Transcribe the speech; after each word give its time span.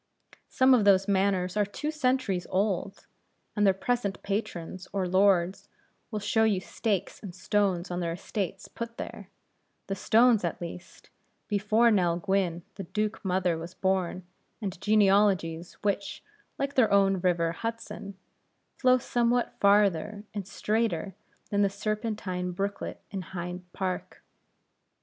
Some 0.49 0.73
of 0.73 0.83
those 0.83 1.07
manors 1.07 1.55
are 1.55 1.63
two 1.63 1.91
centuries 1.91 2.47
old; 2.49 3.05
and 3.55 3.67
their 3.67 3.71
present 3.75 4.23
patrons 4.23 4.87
or 4.91 5.07
lords 5.07 5.69
will 6.09 6.17
show 6.19 6.43
you 6.43 6.59
stakes 6.59 7.21
and 7.21 7.35
stones 7.35 7.91
on 7.91 7.99
their 7.99 8.13
estates 8.13 8.67
put 8.67 8.97
there 8.97 9.29
the 9.85 9.93
stones 9.93 10.43
at 10.43 10.59
least 10.59 11.11
before 11.47 11.91
Nell 11.91 12.17
Gwynne 12.17 12.63
the 12.77 12.85
Duke 12.85 13.23
mother 13.23 13.59
was 13.59 13.75
born, 13.75 14.25
and 14.59 14.81
genealogies 14.81 15.73
which, 15.83 16.23
like 16.57 16.73
their 16.73 16.91
own 16.91 17.17
river, 17.19 17.51
Hudson, 17.51 18.17
flow 18.79 18.97
somewhat 18.97 19.55
farther 19.59 20.23
and 20.33 20.47
straighter 20.47 21.13
than 21.51 21.61
the 21.61 21.69
Serpentine 21.69 22.53
brooklet 22.53 22.99
in 23.11 23.21
Hyde 23.21 23.71
Park. 23.71 24.23